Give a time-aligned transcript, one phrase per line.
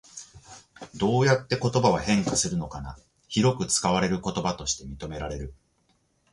[0.95, 2.97] どうやって言葉は変化するのかな？
[3.27, 5.53] 広く使われると言葉として認められる？